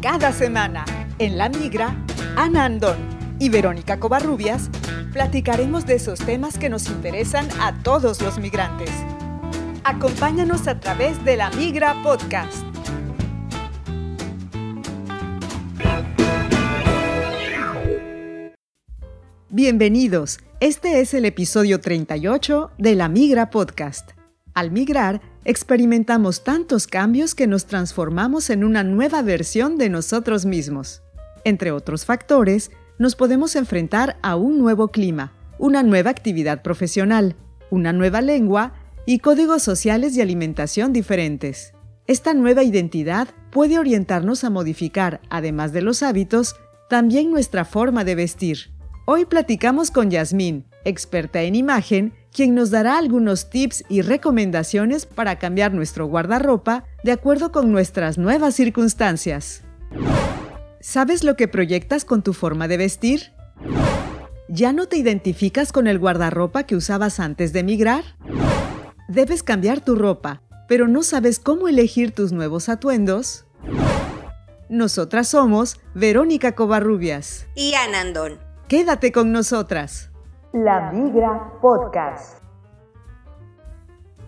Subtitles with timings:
[0.00, 0.84] Cada semana,
[1.18, 1.96] en La Migra,
[2.36, 2.98] Ana Andón
[3.40, 4.70] y Verónica Covarrubias
[5.12, 8.90] platicaremos de esos temas que nos interesan a todos los migrantes.
[9.82, 12.62] Acompáñanos a través de La Migra Podcast.
[19.48, 24.12] Bienvenidos, este es el episodio 38 de La Migra Podcast.
[24.54, 31.02] Al migrar, experimentamos tantos cambios que nos transformamos en una nueva versión de nosotros mismos.
[31.44, 37.36] Entre otros factores, nos podemos enfrentar a un nuevo clima, una nueva actividad profesional,
[37.70, 38.74] una nueva lengua
[39.06, 41.72] y códigos sociales y alimentación diferentes.
[42.06, 46.56] Esta nueva identidad puede orientarnos a modificar, además de los hábitos,
[46.88, 48.70] también nuestra forma de vestir.
[49.06, 55.40] Hoy platicamos con Yasmín, experta en imagen, quien nos dará algunos tips y recomendaciones para
[55.40, 59.64] cambiar nuestro guardarropa de acuerdo con nuestras nuevas circunstancias.
[60.78, 63.32] ¿Sabes lo que proyectas con tu forma de vestir?
[64.48, 68.04] ¿Ya no te identificas con el guardarropa que usabas antes de emigrar?
[69.08, 73.46] ¿Debes cambiar tu ropa, pero no sabes cómo elegir tus nuevos atuendos?
[74.68, 78.38] Nosotras somos Verónica Covarrubias y Anandón.
[78.68, 80.12] Quédate con nosotras.
[80.54, 82.37] La Migra Podcast.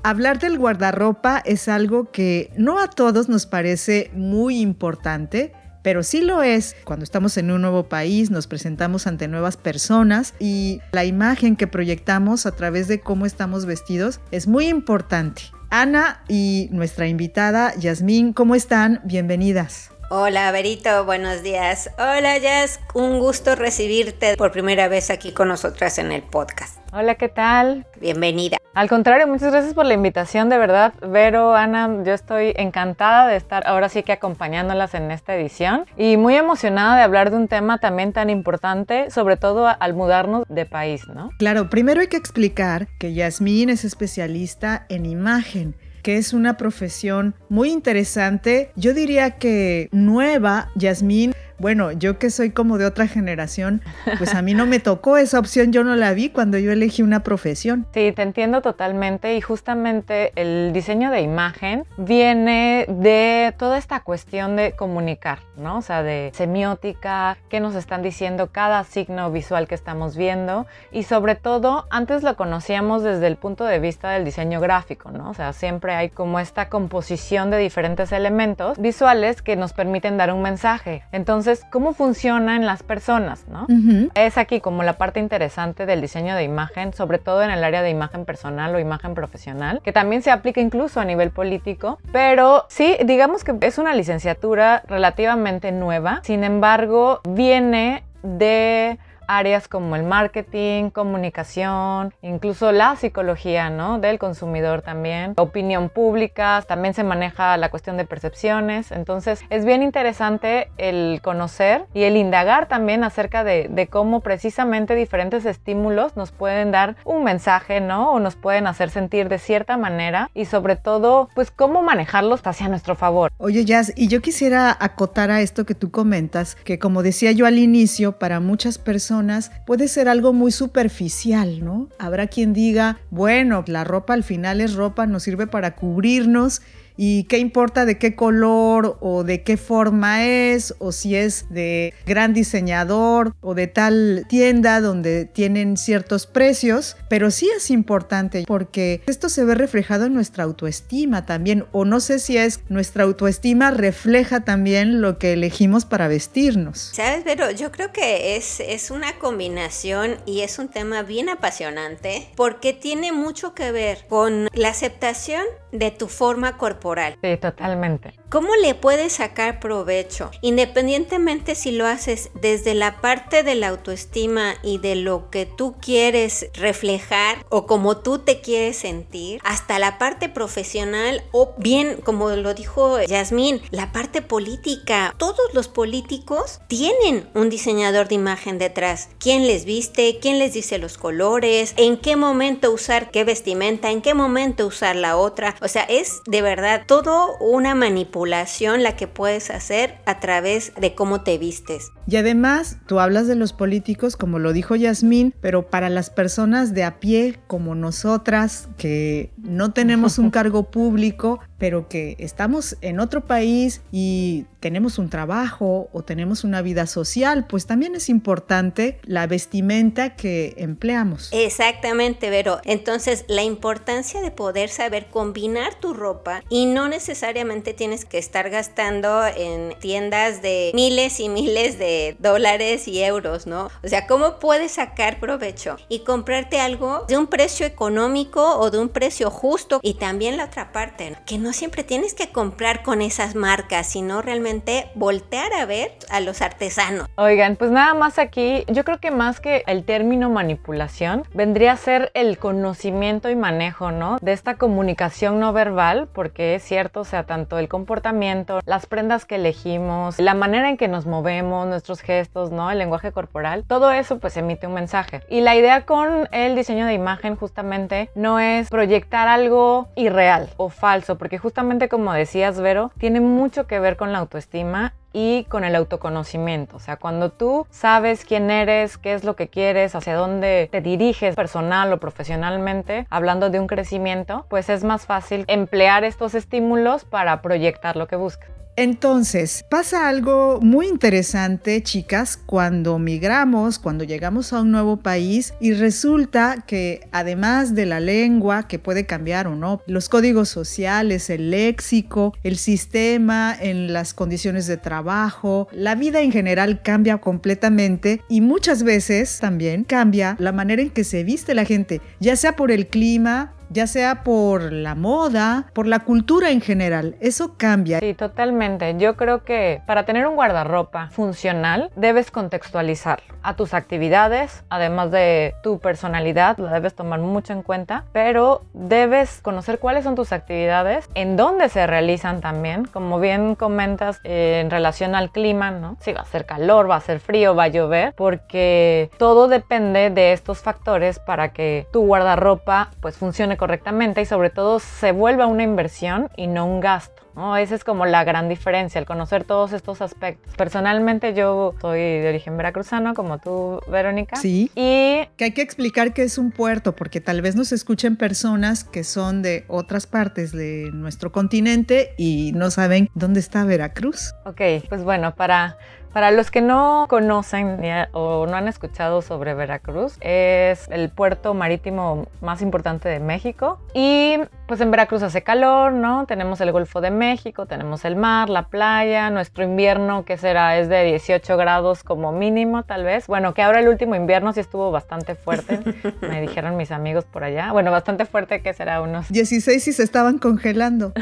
[0.03, 6.23] Hablar del guardarropa es algo que no a todos nos parece muy importante, pero sí
[6.23, 11.05] lo es cuando estamos en un nuevo país, nos presentamos ante nuevas personas y la
[11.05, 15.43] imagen que proyectamos a través de cómo estamos vestidos es muy importante.
[15.69, 19.03] Ana y nuestra invitada Yasmín, ¿cómo están?
[19.05, 19.91] Bienvenidas.
[20.13, 21.89] Hola, Berito, buenos días.
[21.97, 26.81] Hola, Jazz, un gusto recibirte por primera vez aquí con nosotras en el podcast.
[26.93, 27.87] Hola, ¿qué tal?
[28.01, 28.57] Bienvenida.
[28.75, 30.95] Al contrario, muchas gracias por la invitación, de verdad.
[31.01, 36.17] Vero, Ana, yo estoy encantada de estar ahora sí que acompañándolas en esta edición y
[36.17, 40.67] muy emocionada de hablar de un tema también tan importante, sobre todo al mudarnos de
[40.67, 41.31] país, ¿no?
[41.39, 47.35] Claro, primero hay que explicar que Yasmín es especialista en imagen que es una profesión
[47.49, 48.71] muy interesante.
[48.77, 51.33] Yo diría que nueva, Yasmín.
[51.61, 53.83] Bueno, yo que soy como de otra generación,
[54.17, 57.03] pues a mí no me tocó esa opción, yo no la vi cuando yo elegí
[57.03, 57.87] una profesión.
[57.93, 64.57] Sí, te entiendo totalmente y justamente el diseño de imagen viene de toda esta cuestión
[64.57, 65.77] de comunicar, ¿no?
[65.77, 71.03] O sea, de semiótica, qué nos están diciendo cada signo visual que estamos viendo y
[71.03, 75.29] sobre todo antes lo conocíamos desde el punto de vista del diseño gráfico, ¿no?
[75.29, 80.33] O sea, siempre hay como esta composición de diferentes elementos visuales que nos permiten dar
[80.33, 81.03] un mensaje.
[81.13, 83.67] Entonces, cómo funciona en las personas, ¿no?
[84.15, 87.83] Es aquí como la parte interesante del diseño de imagen, sobre todo en el área
[87.83, 92.67] de imagen personal o imagen profesional, que también se aplica incluso a nivel político, pero
[92.69, 98.99] sí, digamos que es una licenciatura relativamente nueva, sin embargo, viene de
[99.31, 104.01] áreas como el marketing, comunicación, incluso la psicología, ¿no?
[104.01, 109.83] Del consumidor también, opinión pública, también se maneja la cuestión de percepciones, entonces es bien
[109.85, 116.33] interesante el conocer y el indagar también acerca de, de cómo precisamente diferentes estímulos nos
[116.33, 118.13] pueden dar un mensaje, ¿no?
[118.13, 122.69] O nos pueden hacer sentir de cierta manera y sobre todo, pues cómo manejarlos hacia
[122.69, 123.31] nuestro favor.
[123.39, 127.47] Oye, Jazz, y yo quisiera acotar a esto que tú comentas, que como decía yo
[127.47, 129.20] al inicio, para muchas personas,
[129.67, 131.89] puede ser algo muy superficial, ¿no?
[131.99, 136.63] Habrá quien diga, bueno, la ropa al final es ropa, nos sirve para cubrirnos
[137.03, 141.95] y qué importa de qué color o de qué forma es o si es de
[142.05, 149.01] gran diseñador o de tal tienda donde tienen ciertos precios, pero sí es importante porque
[149.07, 153.71] esto se ve reflejado en nuestra autoestima también o no sé si es nuestra autoestima
[153.71, 156.91] refleja también lo que elegimos para vestirnos.
[156.93, 162.29] Sabes, pero yo creo que es, es una combinación y es un tema bien apasionante
[162.37, 167.17] porque tiene mucho que ver con la aceptación de tu forma corporal.
[167.23, 168.15] Sí, totalmente.
[168.29, 170.31] ¿Cómo le puedes sacar provecho?
[170.41, 175.77] Independientemente si lo haces desde la parte de la autoestima y de lo que tú
[175.81, 182.31] quieres reflejar o como tú te quieres sentir, hasta la parte profesional o bien, como
[182.31, 185.15] lo dijo Yasmín, la parte política.
[185.19, 189.09] Todos los políticos tienen un diseñador de imagen detrás.
[189.19, 190.19] ¿Quién les viste?
[190.21, 191.75] ¿Quién les dice los colores?
[191.77, 193.91] ¿En qué momento usar qué vestimenta?
[193.91, 195.57] ¿En qué momento usar la otra?
[195.63, 200.95] O sea, es de verdad todo una manipulación la que puedes hacer a través de
[200.95, 201.91] cómo te vistes.
[202.07, 206.75] Y además, tú hablas de los políticos, como lo dijo Yasmín, pero para las personas
[206.75, 213.01] de a pie, como nosotras, que no tenemos un cargo público, pero que estamos en
[213.01, 218.99] otro país y tenemos un trabajo o tenemos una vida social, pues también es importante
[219.03, 221.29] la vestimenta que empleamos.
[221.33, 222.61] Exactamente, Vero.
[222.65, 228.49] Entonces, la importancia de poder saber combinar tu ropa y no necesariamente tienes que estar
[228.49, 233.71] gastando en tiendas de miles y miles de dólares y euros, ¿no?
[233.85, 238.79] O sea, ¿cómo puedes sacar provecho y comprarte algo de un precio económico o de
[238.79, 239.81] un precio justo?
[239.83, 244.23] Y también la otra parte, que no siempre tienes que comprar con esas marcas, sino
[244.23, 247.09] realmente voltear a ver a los artesanos.
[247.17, 251.77] Oigan, pues nada más aquí, yo creo que más que el término manipulación, vendría a
[251.77, 254.19] ser el conocimiento y manejo, ¿no?
[254.21, 259.25] De esta comunicación no verbal, porque es cierto, o sea, tanto el comportamiento, las prendas
[259.25, 262.71] que elegimos, la manera en que nos movemos, nuestros gestos, ¿no?
[262.71, 265.23] El lenguaje corporal, todo eso pues emite un mensaje.
[265.29, 270.69] Y la idea con el diseño de imagen justamente no es proyectar algo irreal o
[270.69, 275.45] falso, porque justamente como decías, Vero, tiene mucho que ver con la autoestima estima y
[275.45, 276.77] con el autoconocimiento.
[276.77, 280.81] O sea, cuando tú sabes quién eres, qué es lo que quieres, hacia dónde te
[280.81, 287.05] diriges personal o profesionalmente, hablando de un crecimiento, pues es más fácil emplear estos estímulos
[287.05, 288.51] para proyectar lo que buscas.
[288.81, 295.75] Entonces, pasa algo muy interesante, chicas, cuando migramos, cuando llegamos a un nuevo país y
[295.75, 301.51] resulta que además de la lengua, que puede cambiar o no, los códigos sociales, el
[301.51, 308.41] léxico, el sistema en las condiciones de trabajo, la vida en general cambia completamente y
[308.41, 312.71] muchas veces también cambia la manera en que se viste la gente, ya sea por
[312.71, 317.17] el clima, ya sea por la moda, por la cultura en general.
[317.21, 318.01] Eso cambia.
[318.01, 318.97] Sí, totalmente.
[318.99, 325.55] Yo creo que para tener un guardarropa funcional debes contextualizar a tus actividades, además de
[325.63, 331.09] tu personalidad, la debes tomar mucho en cuenta, pero debes conocer cuáles son tus actividades,
[331.15, 335.97] en dónde se realizan también, como bien comentas en relación al clima, ¿no?
[336.01, 340.11] Si va a ser calor, va a ser frío, va a llover, porque todo depende
[340.11, 345.47] de estos factores para que tu guardarropa pues funcione correctamente y sobre todo se vuelva
[345.47, 347.21] una inversión y no un gasto.
[347.37, 347.59] ¿no?
[347.59, 350.55] Esa es como la gran diferencia, el conocer todos estos aspectos.
[350.57, 354.37] Personalmente yo soy de origen veracruzano, como tú, Verónica.
[354.37, 354.71] Sí.
[354.75, 358.83] Y que hay que explicar que es un puerto, porque tal vez nos escuchen personas
[358.83, 364.33] que son de otras partes de nuestro continente y no saben dónde está Veracruz.
[364.47, 365.77] Ok, pues bueno, para
[366.13, 367.79] para los que no conocen
[368.13, 373.79] o no han escuchado sobre Veracruz, es el puerto marítimo más importante de México.
[373.95, 376.27] Y pues en Veracruz hace calor, ¿no?
[376.27, 380.89] Tenemos el Golfo de México, tenemos el mar, la playa, nuestro invierno que será es
[380.89, 383.27] de 18 grados como mínimo tal vez.
[383.27, 385.81] Bueno, que ahora el último invierno sí estuvo bastante fuerte,
[386.21, 387.73] me dijeron mis amigos por allá.
[387.73, 389.29] Bueno, bastante fuerte que será unos...
[389.31, 391.13] 16 y se estaban congelando.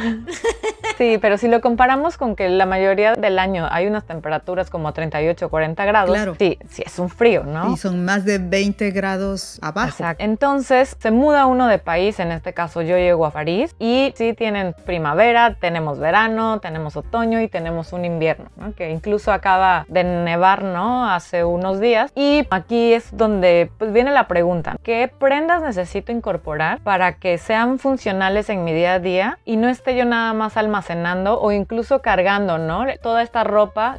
[0.99, 4.78] Sí, pero si lo comparamos con que la mayoría del año hay unas temperaturas como
[4.93, 6.35] 38 o 40 grados, claro.
[6.39, 7.73] sí, sí es un frío, ¿no?
[7.73, 9.89] Y son más de 20 grados abajo.
[9.89, 10.25] Exacto.
[10.25, 14.35] Entonces se muda uno de país, en este caso yo llego a París y sí
[14.35, 18.73] tienen primavera, tenemos verano, tenemos otoño y tenemos un invierno, ¿no?
[18.75, 21.11] que incluso acaba de nevar, ¿no?
[21.11, 22.13] Hace unos días.
[22.15, 27.79] Y aquí es donde pues, viene la pregunta, ¿qué prendas necesito incorporar para que sean
[27.79, 32.01] funcionales en mi día a día y no esté yo nada más almacenando o incluso
[32.01, 32.85] cargando, ¿no?
[33.03, 33.97] Toda esta ropa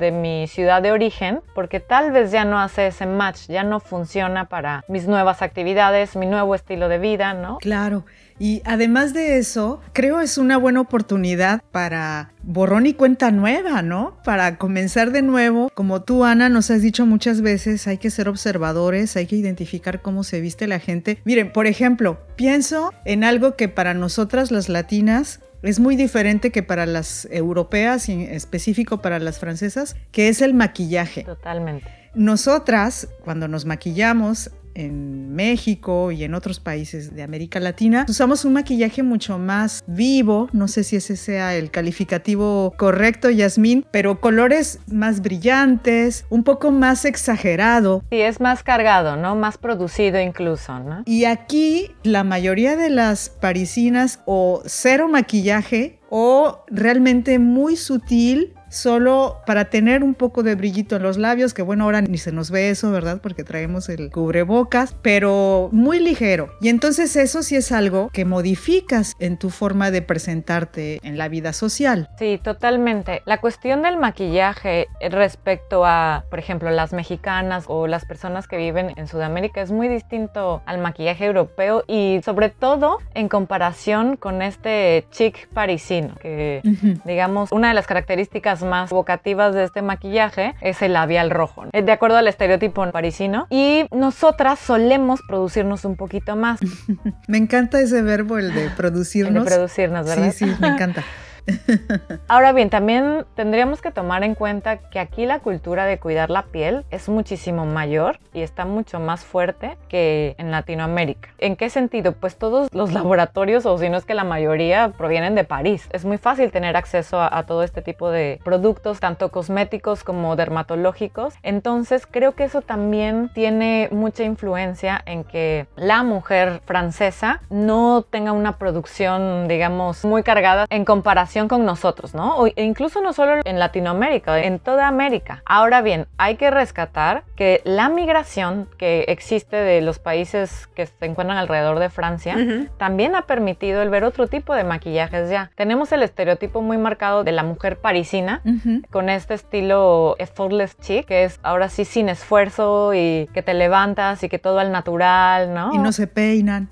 [0.00, 3.80] desde mi ciudad de origen, porque tal vez ya no hace ese match, ya no
[3.80, 7.58] funciona para mis nuevas actividades, mi nuevo estilo de vida, ¿no?
[7.58, 8.04] Claro.
[8.38, 14.16] Y además de eso, creo es una buena oportunidad para borrón y cuenta nueva, ¿no?
[14.24, 15.70] Para comenzar de nuevo.
[15.74, 20.00] Como tú, Ana, nos has dicho muchas veces, hay que ser observadores, hay que identificar
[20.00, 21.18] cómo se viste la gente.
[21.24, 26.62] Miren, por ejemplo, pienso en algo que para nosotras las latinas es muy diferente que
[26.62, 31.24] para las europeas y en específico para las francesas, que es el maquillaje.
[31.24, 31.86] Totalmente.
[32.14, 38.54] Nosotras, cuando nos maquillamos, en México y en otros países de América Latina, usamos un
[38.54, 44.80] maquillaje mucho más vivo, no sé si ese sea el calificativo correcto, Yasmín, pero colores
[44.86, 48.02] más brillantes, un poco más exagerado.
[48.10, 49.34] Sí, es más cargado, ¿no?
[49.36, 51.02] Más producido incluso, ¿no?
[51.06, 59.42] Y aquí la mayoría de las parisinas o cero maquillaje o realmente muy sutil solo
[59.46, 62.50] para tener un poco de brillito en los labios, que bueno, ahora ni se nos
[62.50, 63.20] ve eso, ¿verdad?
[63.22, 66.50] Porque traemos el cubrebocas, pero muy ligero.
[66.60, 71.28] Y entonces eso sí es algo que modificas en tu forma de presentarte en la
[71.28, 72.08] vida social.
[72.18, 73.22] Sí, totalmente.
[73.26, 78.92] La cuestión del maquillaje respecto a, por ejemplo, las mexicanas o las personas que viven
[78.96, 85.06] en Sudamérica es muy distinto al maquillaje europeo y sobre todo en comparación con este
[85.10, 86.62] chic parisino, que
[87.04, 91.92] digamos una de las características más evocativas de este maquillaje es el labial rojo, de
[91.92, 93.46] acuerdo al estereotipo parisino.
[93.50, 96.60] Y nosotras solemos producirnos un poquito más.
[97.28, 99.36] Me encanta ese verbo, el de producirnos.
[99.36, 100.32] El de producirnos, ¿verdad?
[100.32, 101.04] Sí, sí, me encanta.
[102.28, 106.44] Ahora bien, también tendríamos que tomar en cuenta que aquí la cultura de cuidar la
[106.44, 111.30] piel es muchísimo mayor y está mucho más fuerte que en Latinoamérica.
[111.38, 112.12] ¿En qué sentido?
[112.12, 115.88] Pues todos los laboratorios, o si no es que la mayoría, provienen de París.
[115.92, 121.34] Es muy fácil tener acceso a, todo este tipo de productos, tanto cosméticos como dermatológicos.
[121.42, 128.32] Entonces creo que eso también tiene mucha influencia en que la mujer francesa no tenga
[128.32, 132.36] una producción, digamos, muy cargada en comparación con nosotros, ¿no?
[132.36, 135.42] O incluso no solo en Latinoamérica, en toda América.
[135.44, 141.06] Ahora bien, hay que rescatar que la migración que existe de los países que se
[141.06, 142.36] encuentran alrededor de Francia
[142.78, 145.50] también ha permitido el ver otro tipo de maquillajes ya.
[145.54, 148.42] Tenemos el estereotipo muy marcado de la mujer parisina
[148.90, 154.22] con este estilo effortless chic, que es ahora sí sin esfuerzo y que te levantas
[154.22, 155.72] y que todo al natural, ¿no?
[155.74, 156.68] Y no se peinan.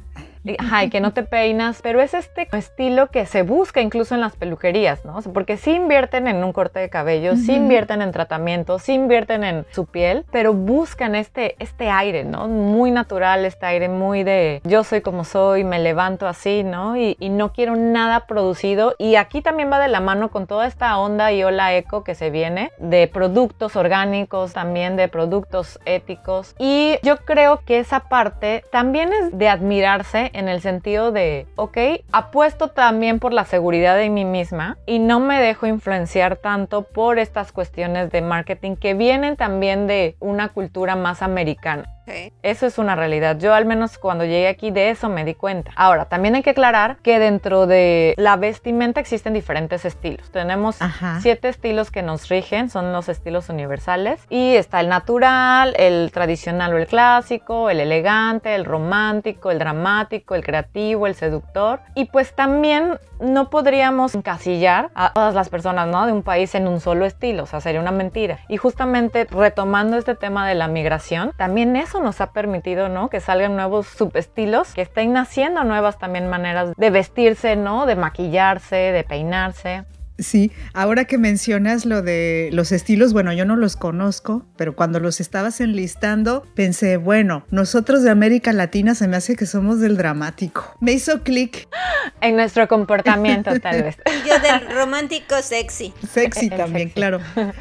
[0.70, 4.36] Ay, que no te peinas, pero es este estilo que se busca incluso en las
[4.36, 5.18] peluquerías, ¿no?
[5.32, 9.66] porque sí invierten en un corte de cabello, sí invierten en tratamiento, sí invierten en
[9.70, 12.48] su piel, pero buscan este, este aire, ¿no?
[12.48, 16.96] Muy natural, este aire muy de yo soy como soy, me levanto así, ¿no?
[16.96, 18.94] Y, y no quiero nada producido.
[18.98, 22.14] Y aquí también va de la mano con toda esta onda y ola eco que
[22.14, 26.54] se viene de productos orgánicos, también de productos éticos.
[26.58, 31.78] Y yo creo que esa parte también es de admirarse en el sentido de, ok,
[32.12, 37.18] apuesto también por la seguridad de mí misma y no me dejo influenciar tanto por
[37.18, 41.97] estas cuestiones de marketing que vienen también de una cultura más americana.
[42.42, 43.38] Eso es una realidad.
[43.38, 45.70] Yo al menos cuando llegué aquí de eso me di cuenta.
[45.76, 50.30] Ahora, también hay que aclarar que dentro de la vestimenta existen diferentes estilos.
[50.30, 50.78] Tenemos
[51.20, 54.20] siete estilos que nos rigen, son los estilos universales.
[54.28, 60.34] Y está el natural, el tradicional o el clásico, el elegante, el romántico, el dramático,
[60.34, 61.80] el creativo, el seductor.
[61.94, 66.06] Y pues también no podríamos encasillar a todas las personas ¿no?
[66.06, 68.38] de un país en un solo estilo, o sea, sería una mentira.
[68.48, 73.08] Y justamente retomando este tema de la migración, también eso nos ha permitido, ¿no?
[73.08, 77.86] Que salgan nuevos subestilos, que estén naciendo nuevas también maneras de vestirse, ¿no?
[77.86, 79.84] De maquillarse, de peinarse.
[80.18, 84.98] Sí, ahora que mencionas lo de los estilos, bueno, yo no los conozco, pero cuando
[84.98, 89.96] los estabas enlistando, pensé, bueno, nosotros de América Latina se me hace que somos del
[89.96, 90.74] dramático.
[90.80, 91.68] Me hizo clic.
[92.20, 93.96] En nuestro comportamiento, tal vez.
[94.26, 95.92] Yo del romántico sexy.
[96.10, 97.20] Sexy también, claro.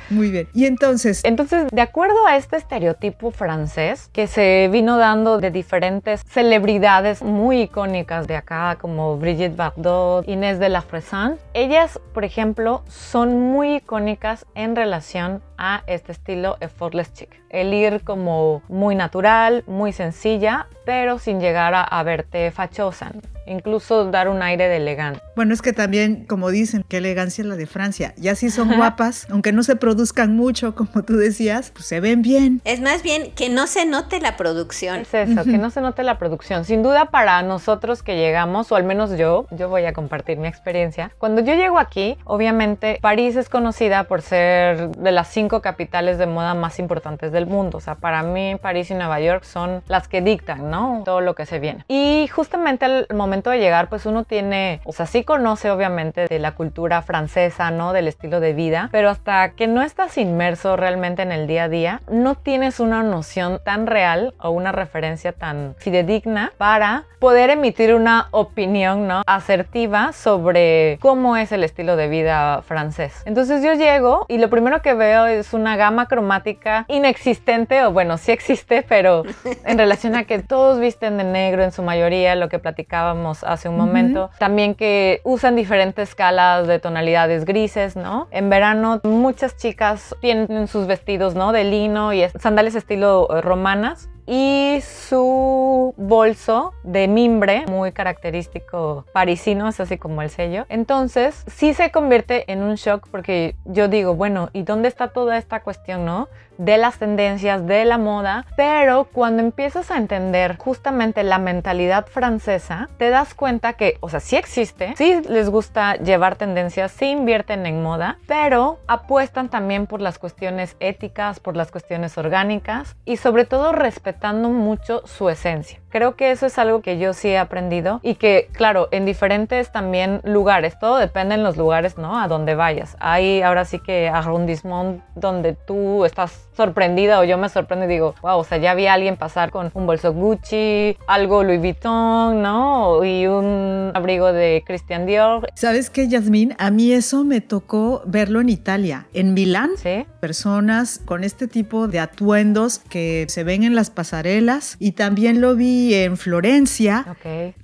[0.09, 0.47] Muy bien.
[0.53, 1.21] Y entonces.
[1.25, 7.63] Entonces, de acuerdo a este estereotipo francés que se vino dando de diferentes celebridades muy
[7.63, 12.46] icónicas de acá, como Brigitte Bardot, Inés de la Fressan, ellas, por ejemplo,
[12.87, 17.41] son muy icónicas en relación a este estilo effortless chic.
[17.49, 23.11] El ir como muy natural, muy sencilla, pero sin llegar a, verte fachosa.
[23.45, 25.23] Incluso dar un aire de elegancia.
[25.35, 28.13] Bueno, es que también, como dicen, qué elegancia la de Francia.
[28.17, 32.21] Ya si son guapas, aunque no se produzcan mucho, como tú decías, pues se ven
[32.21, 32.61] bien.
[32.63, 34.99] Es más bien que no se note la producción.
[34.99, 36.63] Es eso, que no se note la producción.
[36.63, 40.47] Sin duda para nosotros que llegamos, o al menos yo, yo voy a compartir mi
[40.47, 41.11] experiencia.
[41.17, 46.27] Cuando yo llego aquí, obviamente París es conocida por ser de las cinco capitales de
[46.27, 47.77] moda más importantes del mundo.
[47.77, 50.76] O sea, para mí París y Nueva York son las que dictan, ¿no?
[51.05, 51.83] Todo lo que se viene.
[51.87, 56.39] Y justamente al momento de llegar, pues uno tiene, o sea, sí conoce obviamente de
[56.39, 57.93] la cultura francesa, ¿no?
[57.93, 61.69] Del estilo de vida, pero hasta que no estás inmerso realmente en el día a
[61.69, 67.93] día, no tienes una noción tan real o una referencia tan fidedigna para poder emitir
[67.93, 69.23] una opinión, ¿no?
[69.25, 73.23] Asertiva sobre cómo es el estilo de vida francés.
[73.25, 78.17] Entonces yo llego y lo primero que veo es una gama cromática inexistente, o bueno,
[78.17, 79.23] sí existe, pero
[79.65, 83.69] en relación a que todos visten de negro en su mayoría, lo que platicábamos hace
[83.69, 84.31] un momento.
[84.37, 88.27] También que usan diferentes escalas de tonalidades grises, ¿no?
[88.31, 91.53] En verano muchas chicas tienen sus vestidos, ¿no?
[91.53, 99.69] De lino y sandales estilo eh, romanas y su bolso de mimbre, muy característico parisino,
[99.69, 100.65] es así como el sello.
[100.69, 105.37] Entonces, sí se convierte en un shock porque yo digo, bueno, ¿y dónde está toda
[105.37, 106.27] esta cuestión, no?
[106.57, 112.89] de las tendencias, de la moda, pero cuando empiezas a entender justamente la mentalidad francesa,
[112.97, 117.65] te das cuenta que, o sea, sí existe, sí les gusta llevar tendencias, sí invierten
[117.65, 123.45] en moda, pero apuestan también por las cuestiones éticas, por las cuestiones orgánicas y sobre
[123.45, 123.71] todo
[124.17, 125.79] respetando mucho su esencia.
[125.89, 129.71] Creo que eso es algo que yo sí he aprendido y que, claro, en diferentes
[129.71, 132.19] también lugares, todo depende en los lugares, ¿no?
[132.19, 132.97] A donde vayas.
[132.99, 138.15] Hay ahora sí que arrondissement donde tú estás sorprendida o yo me sorprendo y digo,
[138.21, 142.41] wow, o sea, ya vi a alguien pasar con un bolso Gucci, algo Louis Vuitton,
[142.41, 143.03] ¿no?
[143.03, 145.47] Y un abrigo de Christian Dior.
[145.55, 146.55] ¿Sabes qué, Yasmín?
[146.57, 149.71] A mí eso me tocó verlo en Italia, en Milán.
[149.77, 150.05] Sí.
[150.19, 155.55] Personas con este tipo de atuendos que se ven en las pasarelas y también lo
[155.55, 157.05] vi en Florencia,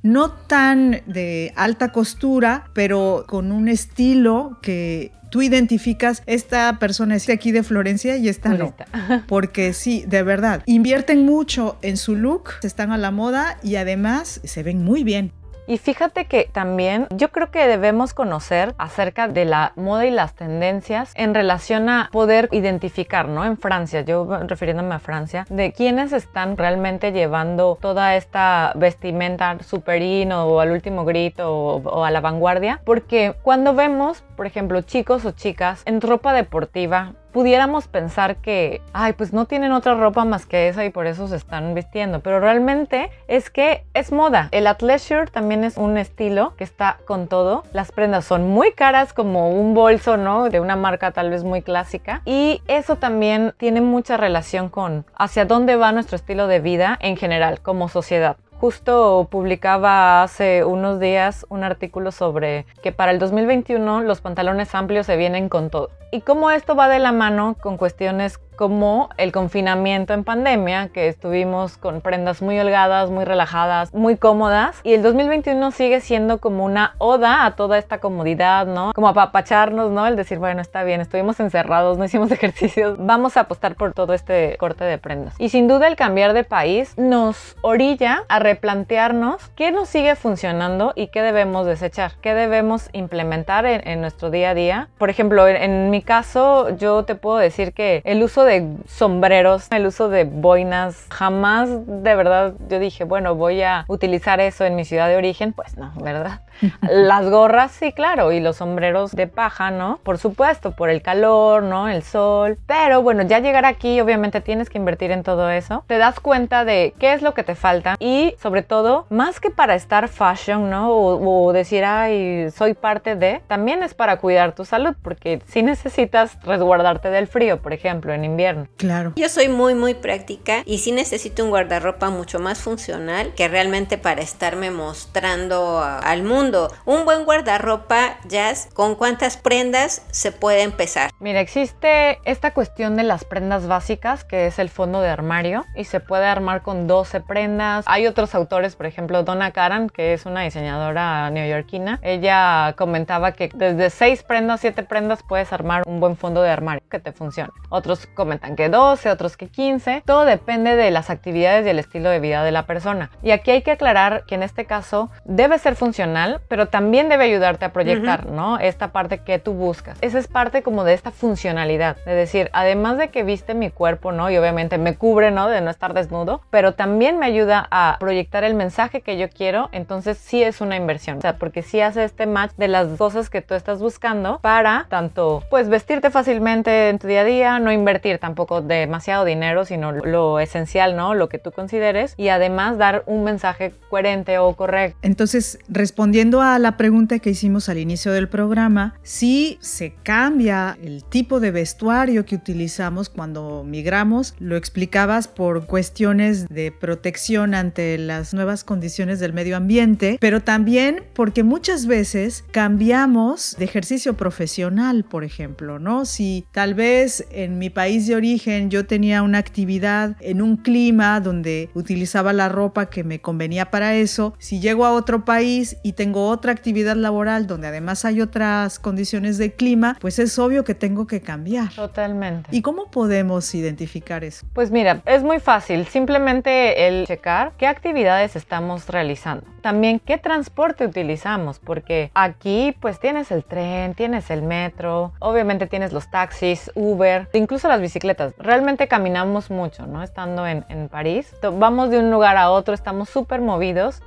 [0.01, 7.25] no tan de alta costura, pero con un estilo que tú identificas esta persona es
[7.25, 8.75] de aquí de Florencia y esta no.
[9.27, 14.41] Porque sí, de verdad, invierten mucho en su look, están a la moda y además
[14.43, 15.31] se ven muy bien.
[15.65, 20.33] Y fíjate que también yo creo que debemos conocer acerca de la moda y las
[20.33, 23.45] tendencias en relación a poder identificar, ¿no?
[23.45, 30.45] En Francia, yo refiriéndome a Francia, de quiénes están realmente llevando toda esta vestimenta superino
[30.47, 35.31] o al último grito o a la vanguardia, porque cuando vemos, por ejemplo, chicos o
[35.31, 40.69] chicas en ropa deportiva pudiéramos pensar que, ay, pues no tienen otra ropa más que
[40.69, 44.47] esa y por eso se están vistiendo, pero realmente es que es moda.
[44.51, 47.63] El athleisure también es un estilo que está con todo.
[47.73, 50.49] Las prendas son muy caras como un bolso, ¿no?
[50.49, 55.45] De una marca tal vez muy clásica y eso también tiene mucha relación con hacia
[55.45, 58.37] dónde va nuestro estilo de vida en general como sociedad.
[58.63, 65.05] Justo publicaba hace unos días un artículo sobre que para el 2021 los pantalones amplios
[65.05, 65.89] se vienen con todo.
[66.13, 71.07] Y cómo esto va de la mano con cuestiones como el confinamiento en pandemia, que
[71.07, 74.79] estuvimos con prendas muy holgadas, muy relajadas, muy cómodas.
[74.83, 78.93] Y el 2021 sigue siendo como una oda a toda esta comodidad, ¿no?
[78.93, 80.07] Como apapacharnos, ¿no?
[80.07, 84.13] El decir, bueno, está bien, estuvimos encerrados, no hicimos ejercicios, vamos a apostar por todo
[84.13, 85.35] este corte de prendas.
[85.37, 90.93] Y sin duda el cambiar de país nos orilla a replantearnos qué nos sigue funcionando
[90.95, 94.89] y qué debemos desechar, qué debemos implementar en, nuestro día a día.
[94.97, 99.67] Por ejemplo, en, en mi caso, yo te puedo decir que el uso de sombreros,
[99.71, 104.75] el uso de boinas, jamás de verdad yo dije, bueno, voy a utilizar eso en
[104.75, 106.41] mi ciudad de origen, pues no, ¿verdad?
[106.81, 109.99] Las gorras, sí, claro, y los sombreros de paja, ¿no?
[110.03, 111.89] Por supuesto, por el calor, ¿no?
[111.89, 112.57] El sol.
[112.67, 115.83] Pero bueno, ya llegar aquí, obviamente tienes que invertir en todo eso.
[115.87, 119.49] Te das cuenta de qué es lo que te falta y sobre todo, más que
[119.49, 120.91] para estar fashion, ¿no?
[120.91, 126.37] O, decir, ay, soy parte de, también es para cuidar tu salud, porque si necesitas
[126.43, 128.67] resguardarte del frío, por ejemplo, en invierno.
[128.77, 129.13] Claro.
[129.15, 133.97] Yo soy muy, muy práctica y sí necesito un guardarropa mucho más funcional que realmente
[133.97, 136.42] para estarme mostrando al mundo
[136.85, 141.11] un buen guardarropa, Jazz, ¿con cuántas prendas se puede empezar?
[141.19, 145.85] Mira, existe esta cuestión de las prendas básicas, que es el fondo de armario, y
[145.85, 147.85] se puede armar con 12 prendas.
[147.87, 151.99] Hay otros autores, por ejemplo, Donna Karan, que es una diseñadora neoyorquina.
[152.01, 156.83] Ella comentaba que desde 6 prendas, 7 prendas puedes armar un buen fondo de armario
[156.91, 157.51] que te funcione.
[157.69, 160.03] Otros comentan que 12, otros que 15.
[160.05, 163.11] Todo depende de las actividades y el estilo de vida de la persona.
[163.21, 167.25] Y aquí hay que aclarar que en este caso debe ser funcional pero también debe
[167.25, 168.59] ayudarte a proyectar, ¿no?
[168.59, 169.97] Esta parte que tú buscas.
[170.01, 174.11] Esa es parte como de esta funcionalidad, de decir, además de que viste mi cuerpo,
[174.11, 174.29] ¿no?
[174.29, 175.49] Y obviamente me cubre, ¿no?
[175.49, 179.69] De no estar desnudo, pero también me ayuda a proyectar el mensaje que yo quiero,
[179.71, 183.29] entonces sí es una inversión, o sea, porque sí hace este match de las cosas
[183.29, 187.71] que tú estás buscando para tanto, pues, vestirte fácilmente en tu día a día, no
[187.71, 191.13] invertir tampoco demasiado dinero, sino lo esencial, ¿no?
[191.13, 194.97] Lo que tú consideres y además dar un mensaje coherente o correcto.
[195.01, 201.03] Entonces, respondiendo a la pregunta que hicimos al inicio del programa, si se cambia el
[201.03, 208.33] tipo de vestuario que utilizamos cuando migramos, lo explicabas por cuestiones de protección ante las
[208.33, 215.25] nuevas condiciones del medio ambiente, pero también porque muchas veces cambiamos de ejercicio profesional, por
[215.25, 216.05] ejemplo, ¿no?
[216.05, 221.19] Si tal vez en mi país de origen yo tenía una actividad en un clima
[221.19, 225.93] donde utilizaba la ropa que me convenía para eso, si llego a otro país y
[225.93, 230.75] tengo otra actividad laboral donde además hay otras condiciones de clima, pues es obvio que
[230.75, 231.73] tengo que cambiar.
[231.73, 232.49] Totalmente.
[232.51, 234.45] ¿Y cómo podemos identificar eso?
[234.53, 239.45] Pues mira, es muy fácil, simplemente el checar qué actividades estamos realizando.
[239.61, 245.93] También qué transporte utilizamos, porque aquí pues tienes el tren, tienes el metro, obviamente tienes
[245.93, 248.33] los taxis, Uber, incluso las bicicletas.
[248.37, 250.03] Realmente caminamos mucho, ¿no?
[250.03, 251.33] Estando en, en París.
[251.41, 254.01] Vamos de un lugar a otro, estamos súper movidos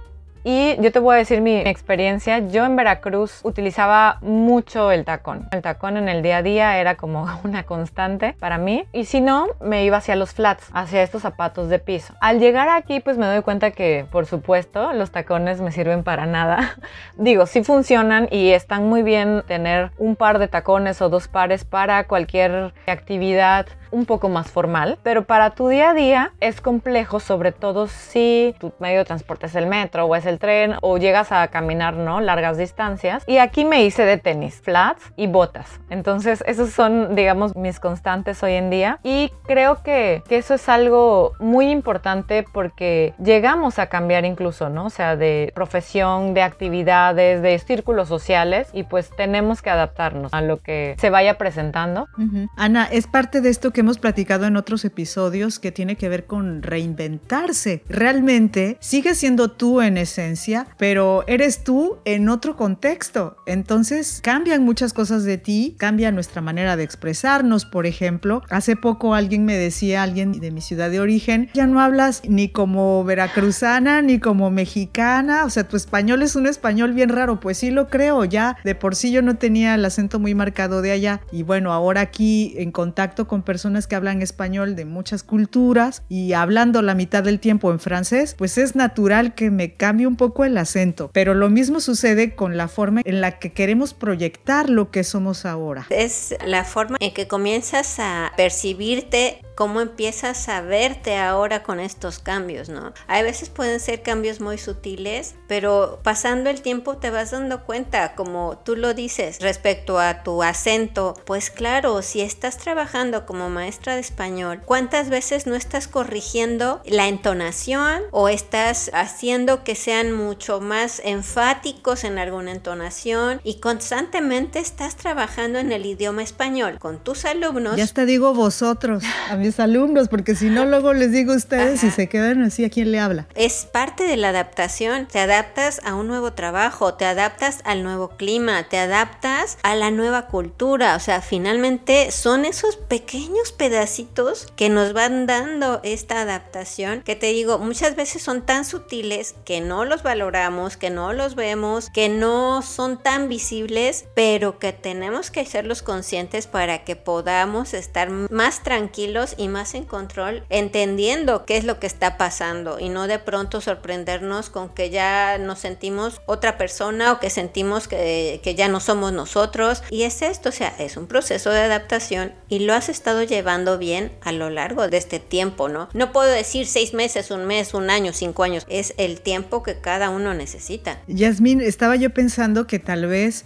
[0.48, 2.38] y yo te voy a decir mi experiencia.
[2.38, 5.48] Yo en Veracruz utilizaba mucho el tacón.
[5.50, 8.84] El tacón en el día a día era como una constante para mí.
[8.92, 12.14] Y si no, me iba hacia los flats, hacia estos zapatos de piso.
[12.20, 16.26] Al llegar aquí, pues me doy cuenta que, por supuesto, los tacones me sirven para
[16.26, 16.76] nada.
[17.16, 21.64] Digo, sí funcionan y están muy bien tener un par de tacones o dos pares
[21.64, 27.20] para cualquier actividad un poco más formal, pero para tu día a día es complejo,
[27.20, 30.98] sobre todo si tu medio de transporte es el metro o es el tren o
[30.98, 32.20] llegas a caminar, ¿no?
[32.20, 33.24] Largas distancias.
[33.26, 35.80] Y aquí me hice de tenis, flats y botas.
[35.90, 38.98] Entonces, esos son, digamos, mis constantes hoy en día.
[39.02, 44.86] Y creo que, que eso es algo muy importante porque llegamos a cambiar incluso, ¿no?
[44.86, 50.40] O sea, de profesión, de actividades, de círculos sociales y pues tenemos que adaptarnos a
[50.40, 52.08] lo que se vaya presentando.
[52.56, 56.62] Ana, es parte de esto hemos platicado en otros episodios que tiene que ver con
[56.62, 57.82] reinventarse.
[57.88, 63.36] Realmente sigues siendo tú en esencia, pero eres tú en otro contexto.
[63.46, 68.42] Entonces cambian muchas cosas de ti, cambia nuestra manera de expresarnos, por ejemplo.
[68.50, 72.48] Hace poco alguien me decía, alguien de mi ciudad de origen, ya no hablas ni
[72.48, 77.58] como veracruzana ni como mexicana, o sea, tu español es un español bien raro, pues
[77.58, 80.92] sí lo creo, ya de por sí yo no tenía el acento muy marcado de
[80.92, 86.02] allá y bueno, ahora aquí en contacto con personas que hablan español de muchas culturas
[86.08, 90.16] y hablando la mitad del tiempo en francés, pues es natural que me cambie un
[90.16, 91.10] poco el acento.
[91.12, 95.44] Pero lo mismo sucede con la forma en la que queremos proyectar lo que somos
[95.44, 95.86] ahora.
[95.90, 102.18] Es la forma en que comienzas a percibirte cómo empiezas a verte ahora con estos
[102.18, 102.92] cambios, ¿no?
[103.08, 108.14] A veces pueden ser cambios muy sutiles, pero pasando el tiempo te vas dando cuenta,
[108.14, 113.94] como tú lo dices, respecto a tu acento, pues claro, si estás trabajando como maestra
[113.94, 120.60] de español, ¿cuántas veces no estás corrigiendo la entonación o estás haciendo que sean mucho
[120.60, 127.24] más enfáticos en alguna entonación y constantemente estás trabajando en el idioma español con tus
[127.24, 127.76] alumnos?
[127.76, 131.84] Ya te digo vosotros, a mis alumnos, porque si no luego les digo a ustedes
[131.84, 133.28] y se quedan así, ¿a quién le habla?
[133.36, 138.10] Es parte de la adaptación, te adaptas a un nuevo trabajo, te adaptas al nuevo
[138.16, 144.68] clima, te adaptas a la nueva cultura, o sea, finalmente son esos pequeños pedacitos que
[144.68, 149.84] nos van dando esta adaptación que te digo, muchas veces son tan sutiles que no
[149.84, 155.40] los valoramos, que no los vemos, que no son tan visibles, pero que tenemos que
[155.40, 161.64] hacerlos conscientes para que podamos estar más tranquilos y más en control, entendiendo qué es
[161.64, 166.58] lo que está pasando y no de pronto sorprendernos con que ya nos sentimos otra
[166.58, 169.82] persona o que sentimos que, que ya no somos nosotros.
[169.90, 173.78] Y es esto, o sea, es un proceso de adaptación y lo has estado llevando
[173.78, 175.88] bien a lo largo de este tiempo, ¿no?
[175.94, 178.66] No puedo decir seis meses, un mes, un año, cinco años.
[178.68, 181.00] Es el tiempo que cada uno necesita.
[181.06, 183.44] Yasmín, estaba yo pensando que tal vez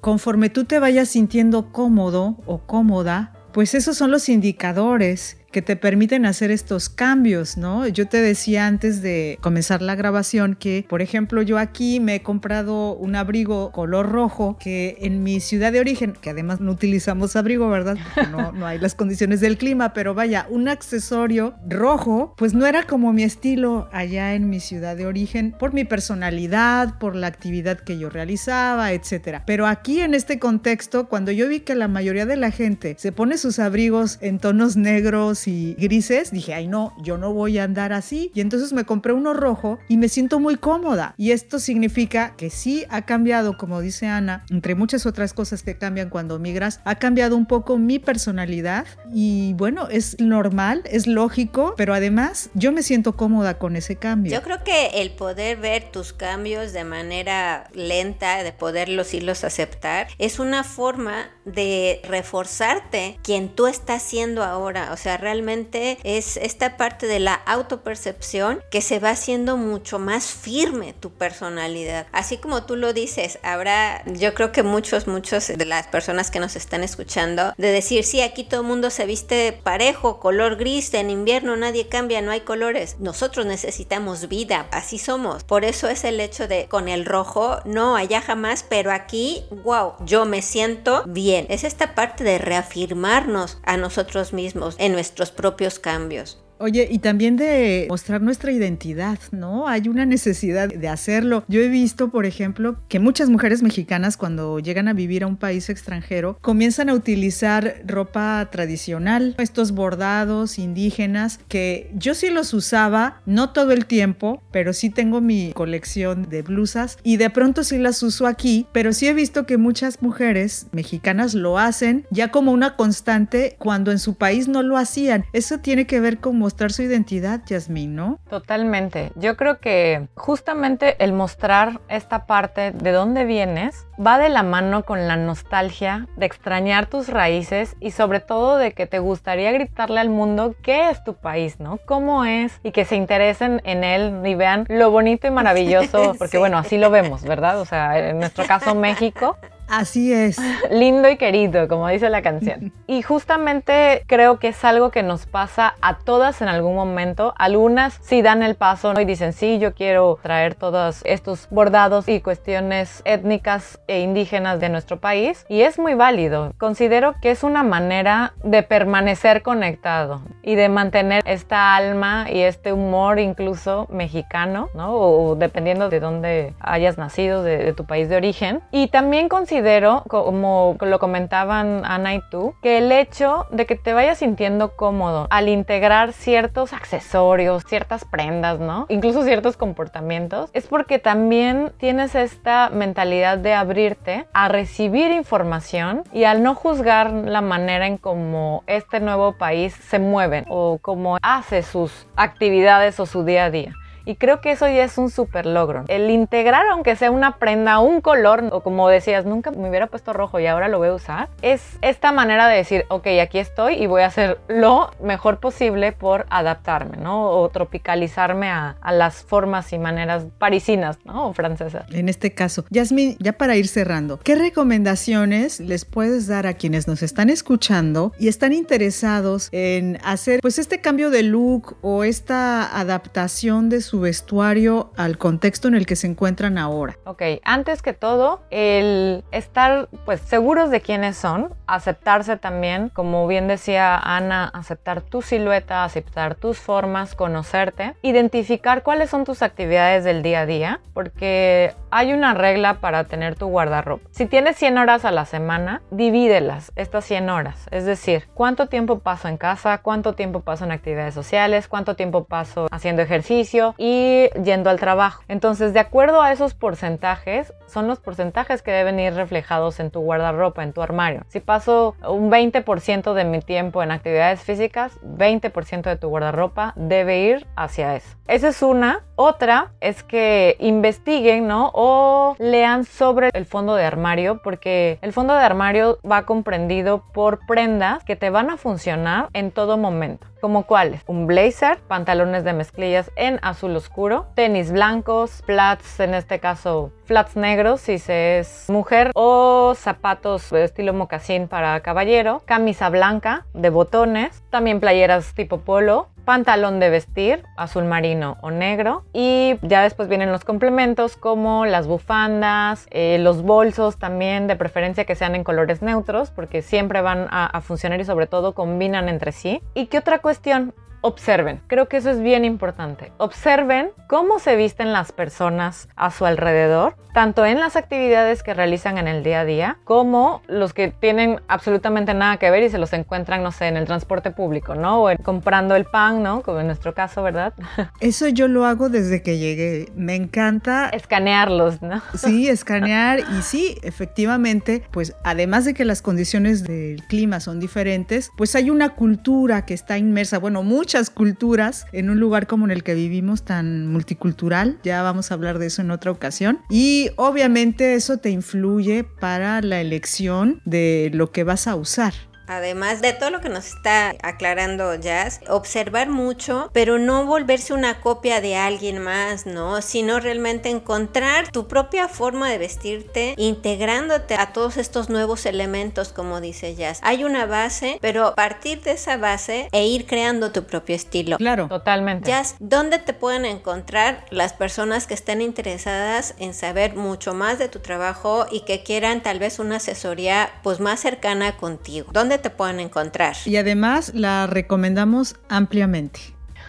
[0.00, 5.76] conforme tú te vayas sintiendo cómodo o cómoda, pues esos son los indicadores que te
[5.76, 7.86] permiten hacer estos cambios, ¿no?
[7.86, 12.22] Yo te decía antes de comenzar la grabación que, por ejemplo, yo aquí me he
[12.22, 17.36] comprado un abrigo color rojo que en mi ciudad de origen, que además no utilizamos
[17.36, 17.96] abrigo, ¿verdad?
[18.14, 22.66] Porque no, no hay las condiciones del clima, pero vaya, un accesorio rojo, pues no
[22.66, 27.26] era como mi estilo allá en mi ciudad de origen, por mi personalidad, por la
[27.26, 29.44] actividad que yo realizaba, etcétera.
[29.46, 33.12] Pero aquí en este contexto, cuando yo vi que la mayoría de la gente se
[33.12, 37.64] pone sus abrigos en tonos negros, y grises, dije, ay no, yo no voy a
[37.64, 38.30] andar así.
[38.34, 41.14] Y entonces me compré uno rojo y me siento muy cómoda.
[41.16, 45.76] Y esto significa que sí ha cambiado, como dice Ana, entre muchas otras cosas que
[45.76, 48.86] cambian cuando migras, ha cambiado un poco mi personalidad.
[49.12, 54.32] Y bueno, es normal, es lógico, pero además yo me siento cómoda con ese cambio.
[54.32, 60.08] Yo creo que el poder ver tus cambios de manera lenta, de poderlos irlos aceptar,
[60.18, 64.90] es una forma de reforzarte quien tú estás siendo ahora.
[64.92, 70.26] O sea, realmente es esta parte de la autopercepción que se va haciendo mucho más
[70.26, 72.06] firme tu personalidad.
[72.12, 76.40] Así como tú lo dices, habrá, yo creo que muchos, muchos de las personas que
[76.40, 80.92] nos están escuchando, de decir, sí, aquí todo el mundo se viste parejo, color gris,
[80.94, 82.96] en invierno nadie cambia, no hay colores.
[82.98, 85.44] Nosotros necesitamos vida, así somos.
[85.44, 89.94] Por eso es el hecho de con el rojo, no, allá jamás, pero aquí, wow,
[90.04, 91.31] yo me siento bien.
[91.32, 96.42] Es esta parte de reafirmarnos a nosotros mismos en nuestros propios cambios.
[96.62, 99.66] Oye, y también de mostrar nuestra identidad, ¿no?
[99.66, 101.42] Hay una necesidad de hacerlo.
[101.48, 105.36] Yo he visto, por ejemplo, que muchas mujeres mexicanas cuando llegan a vivir a un
[105.36, 113.20] país extranjero comienzan a utilizar ropa tradicional, estos bordados indígenas que yo sí los usaba,
[113.26, 117.78] no todo el tiempo, pero sí tengo mi colección de blusas y de pronto sí
[117.78, 122.52] las uso aquí, pero sí he visto que muchas mujeres mexicanas lo hacen ya como
[122.52, 125.24] una constante cuando en su país no lo hacían.
[125.32, 128.18] Eso tiene que ver con mostrar su identidad, Yasmín, ¿no?
[128.28, 129.10] Totalmente.
[129.14, 134.84] Yo creo que justamente el mostrar esta parte de dónde vienes va de la mano
[134.84, 140.00] con la nostalgia de extrañar tus raíces y sobre todo de que te gustaría gritarle
[140.00, 141.78] al mundo qué es tu país, ¿no?
[141.86, 142.60] ¿Cómo es?
[142.62, 146.76] Y que se interesen en él y vean lo bonito y maravilloso, porque bueno, así
[146.76, 147.62] lo vemos, ¿verdad?
[147.62, 149.38] O sea, en nuestro caso México,
[149.72, 150.36] Así es.
[150.70, 152.72] Lindo y querido, como dice la canción.
[152.92, 157.32] Y justamente creo que es algo que nos pasa a todas en algún momento.
[157.38, 162.20] Algunas sí dan el paso y dicen, sí, yo quiero traer todos estos bordados y
[162.20, 165.46] cuestiones étnicas e indígenas de nuestro país.
[165.48, 166.52] Y es muy válido.
[166.58, 172.74] Considero que es una manera de permanecer conectado y de mantener esta alma y este
[172.74, 174.92] humor incluso mexicano, ¿no?
[174.92, 178.60] O dependiendo de dónde hayas nacido, de, de tu país de origen.
[178.70, 179.61] Y también considero
[180.08, 185.26] como lo comentaban Ana y tú, que el hecho de que te vayas sintiendo cómodo
[185.30, 188.86] al integrar ciertos accesorios, ciertas prendas, ¿no?
[188.88, 196.24] Incluso ciertos comportamientos, es porque también tienes esta mentalidad de abrirte a recibir información y
[196.24, 201.62] al no juzgar la manera en cómo este nuevo país se mueve o cómo hace
[201.62, 203.74] sus actividades o su día a día.
[204.04, 205.84] Y creo que eso ya es un súper logro.
[205.88, 210.12] El integrar, aunque sea una prenda, un color, o como decías, nunca me hubiera puesto
[210.12, 213.74] rojo y ahora lo voy a usar, es esta manera de decir, ok, aquí estoy
[213.74, 217.30] y voy a hacer lo mejor posible por adaptarme, ¿no?
[217.30, 221.28] O tropicalizarme a, a las formas y maneras parisinas, ¿no?
[221.28, 221.84] O francesas.
[221.92, 226.88] En este caso, Yasmin, ya para ir cerrando, ¿qué recomendaciones les puedes dar a quienes
[226.88, 232.78] nos están escuchando y están interesados en hacer pues este cambio de look o esta
[232.78, 236.96] adaptación de su su vestuario al contexto en el que se encuentran ahora?
[237.04, 243.48] Ok, antes que todo, el estar pues seguros de quiénes son, aceptarse también, como bien
[243.48, 250.22] decía Ana, aceptar tu silueta, aceptar tus formas, conocerte, identificar cuáles son tus actividades del
[250.22, 254.08] día a día, porque hay una regla para tener tu guardarropa.
[254.10, 259.00] Si tienes 100 horas a la semana, divídelas, estas 100 horas, es decir, cuánto tiempo
[259.00, 264.30] paso en casa, cuánto tiempo paso en actividades sociales, cuánto tiempo paso haciendo ejercicio y
[264.44, 265.24] yendo al trabajo.
[265.26, 269.98] Entonces, de acuerdo a esos porcentajes, son los porcentajes que deben ir reflejados en tu
[269.98, 271.22] guardarropa, en tu armario.
[271.26, 277.22] Si paso un 20% de mi tiempo en actividades físicas, 20% de tu guardarropa debe
[277.22, 278.16] ir hacia eso.
[278.28, 279.00] Esa es una.
[279.16, 281.72] Otra es que investiguen, ¿no?
[281.74, 287.40] O lean sobre el fondo de armario, porque el fondo de armario va comprendido por
[287.48, 290.31] prendas que te van a funcionar en todo momento.
[290.42, 291.04] ¿Como cuáles?
[291.06, 297.36] Un blazer, pantalones de mezclillas en azul oscuro, tenis blancos, flats, en este caso flats
[297.36, 303.70] negros si se es mujer, o zapatos de estilo mocasín para caballero, camisa blanca de
[303.70, 309.04] botones, también playeras tipo polo, pantalón de vestir, azul marino o negro.
[309.12, 315.04] Y ya después vienen los complementos como las bufandas, eh, los bolsos también, de preferencia
[315.04, 319.08] que sean en colores neutros, porque siempre van a, a funcionar y sobre todo combinan
[319.08, 319.62] entre sí.
[319.74, 320.74] ¿Y qué otra cuestión?
[321.02, 321.60] Observen.
[321.66, 323.12] Creo que eso es bien importante.
[323.18, 328.96] Observen cómo se visten las personas a su alrededor, tanto en las actividades que realizan
[328.96, 332.78] en el día a día, como los que tienen absolutamente nada que ver y se
[332.78, 335.04] los encuentran, no sé, en el transporte público, ¿no?
[335.04, 336.42] O comprando el pan, ¿no?
[336.42, 337.52] Como en nuestro caso, ¿verdad?
[338.00, 339.92] Eso yo lo hago desde que llegué.
[339.94, 340.88] Me encanta.
[340.88, 342.00] Escanearlos, ¿no?
[342.14, 348.30] Sí, escanear y sí, efectivamente, pues además de que las condiciones del clima son diferentes,
[348.36, 352.66] pues hay una cultura que está inmersa, bueno, mucha muchas culturas en un lugar como
[352.66, 354.78] en el que vivimos tan multicultural.
[354.82, 356.60] Ya vamos a hablar de eso en otra ocasión.
[356.68, 362.12] Y obviamente eso te influye para la elección de lo que vas a usar.
[362.56, 368.00] Además de todo lo que nos está aclarando Jazz, observar mucho, pero no volverse una
[368.00, 369.80] copia de alguien más, ¿no?
[369.80, 376.40] Sino realmente encontrar tu propia forma de vestirte, integrándote a todos estos nuevos elementos, como
[376.40, 377.00] dice Jazz.
[377.02, 381.38] Hay una base, pero partir de esa base e ir creando tu propio estilo.
[381.38, 381.68] Claro.
[381.68, 382.28] Totalmente.
[382.28, 387.68] Jazz, ¿dónde te pueden encontrar las personas que estén interesadas en saber mucho más de
[387.68, 392.10] tu trabajo y que quieran tal vez una asesoría pues más cercana contigo?
[392.12, 393.34] ¿Dónde te pueden encontrar?
[393.46, 396.20] Y además la recomendamos ampliamente.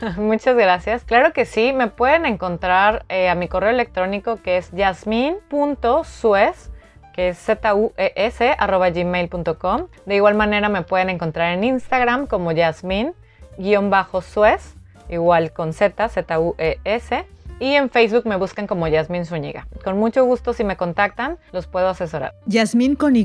[0.17, 1.03] Muchas gracias.
[1.03, 6.71] Claro que sí, me pueden encontrar eh, a mi correo electrónico que es yasmin.suez
[7.13, 9.87] que es z-u-e-s arroba gmail.com.
[10.05, 14.75] De igual manera me pueden encontrar en Instagram como yasmin-suez,
[15.09, 17.25] igual con z, z-u-e-s.
[17.63, 19.67] Y en Facebook me buscan como Yasmin Zúñiga.
[19.85, 22.33] Con mucho gusto, si me contactan, los puedo asesorar.
[22.45, 23.23] Yasmin con Y.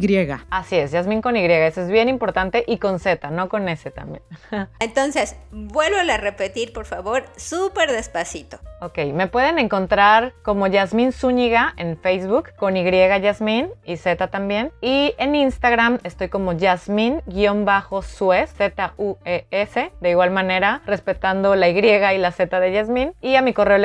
[0.48, 3.90] Así es, Yasmin con Y, eso es bien importante, y con Z, no con S
[3.90, 4.22] también.
[4.79, 8.61] Entonces, vuelvo a repetir, por favor, súper despacito.
[8.81, 14.70] Ok, me pueden encontrar como Yasmin Zúñiga en Facebook, con Y Yasmin y Z también.
[14.81, 22.31] Y en Instagram estoy como Yasmin-Suez, Z-U-E-S, de igual manera, respetando la Y y la
[22.31, 23.14] Z de Yasmin.
[23.20, 23.79] Y a mi correo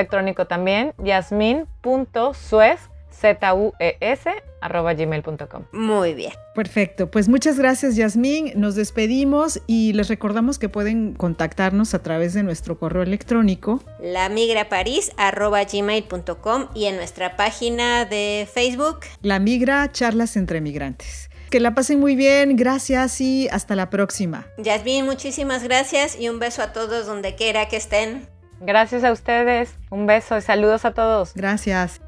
[0.43, 2.79] electrónico también, yasmin.suez,
[3.11, 4.29] Z-U-E-S,
[4.59, 5.63] arroba gmail.com.
[5.71, 6.33] Muy bien.
[6.55, 12.33] Perfecto, pues muchas gracias Yasmín, nos despedimos y les recordamos que pueden contactarnos a través
[12.33, 20.59] de nuestro correo electrónico lamigraparis.gmail.com y en nuestra página de Facebook La Migra Charlas entre
[20.61, 21.29] Migrantes.
[21.49, 24.47] Que la pasen muy bien, gracias y hasta la próxima.
[24.57, 28.27] Yasmín, muchísimas gracias y un beso a todos donde quiera que estén.
[28.59, 31.33] Gracias a ustedes, un beso y saludos a todos.
[31.35, 32.01] Gracias.